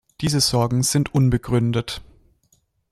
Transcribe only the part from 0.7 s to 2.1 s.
sind unbegründet.